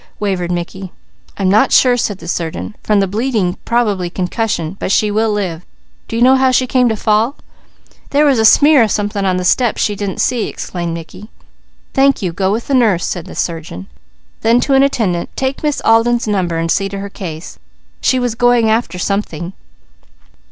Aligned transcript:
wavered 0.19 0.51
Mickey. 0.51 0.91
"I'm 1.37 1.47
not 1.47 1.71
sure," 1.71 1.95
said 1.95 2.17
the 2.17 2.27
surgeon. 2.27 2.75
"From 2.81 3.01
the 3.01 3.07
bleeding 3.07 3.59
probably 3.65 4.09
concussion; 4.09 4.75
but 4.79 4.91
she 4.91 5.11
will 5.11 5.31
live. 5.31 5.63
Do 6.07 6.15
you 6.15 6.23
know 6.23 6.35
how 6.37 6.49
she 6.49 6.65
came 6.65 6.89
to 6.89 6.95
fall?" 6.95 7.35
"There 8.09 8.25
was 8.25 8.39
a 8.39 8.43
smear 8.45 8.81
of 8.81 8.89
something 8.89 9.23
on 9.25 9.37
the 9.37 9.45
steps 9.45 9.79
she 9.79 9.95
didn't 9.95 10.19
see," 10.19 10.47
explained 10.47 10.95
Mickey. 10.95 11.29
"Thank 11.93 12.23
you! 12.23 12.33
Go 12.33 12.51
with 12.51 12.65
the 12.65 12.73
nurse," 12.73 13.05
said 13.05 13.25
the 13.25 13.35
surgeon. 13.35 13.85
Then 14.41 14.59
to 14.61 14.73
an 14.73 14.81
attendant: 14.81 15.29
"Take 15.35 15.61
Miss 15.61 15.81
Alden's 15.85 16.27
number, 16.27 16.57
and 16.57 16.71
see 16.71 16.89
to 16.89 16.97
her 16.97 17.07
case. 17.07 17.59
She 18.01 18.17
was 18.17 18.33
going 18.33 18.71
after 18.71 18.97
something." 18.97 19.53